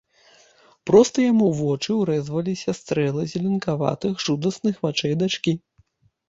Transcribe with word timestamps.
Проста 0.89 1.17
яму 1.31 1.45
ў 1.49 1.53
вочы 1.65 1.97
ўрэзваліся 2.01 2.75
стрэлы 2.79 3.27
зеленкаватых 3.35 4.13
жудасных 4.25 4.81
вачэй 4.87 5.15
дачкі. 5.21 5.55